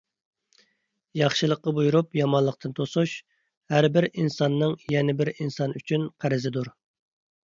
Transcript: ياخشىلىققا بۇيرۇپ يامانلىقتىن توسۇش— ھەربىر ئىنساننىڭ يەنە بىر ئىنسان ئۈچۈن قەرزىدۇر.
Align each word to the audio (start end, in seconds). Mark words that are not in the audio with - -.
ياخشىلىققا 1.19 1.73
بۇيرۇپ 1.79 2.15
يامانلىقتىن 2.19 2.73
توسۇش— 2.79 3.13
ھەربىر 3.73 4.07
ئىنساننىڭ 4.07 4.73
يەنە 4.95 5.15
بىر 5.21 5.31
ئىنسان 5.35 5.77
ئۈچۈن 5.81 6.09
قەرزىدۇر. 6.27 6.73